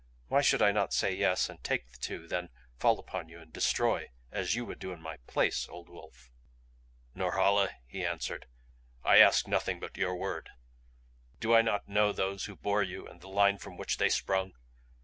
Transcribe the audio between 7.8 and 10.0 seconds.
he answered, "I ask nothing but